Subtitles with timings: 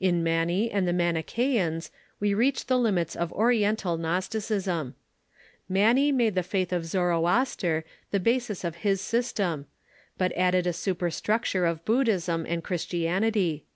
[0.00, 4.94] In Mani and the Manichreans we reach the limits of Oriental Gnosti cism.
[5.68, 9.66] Mani made the faith of Zoroaster the basis of his sys tem,
[10.16, 13.66] but added a superstructure of Buddhism and Christianity.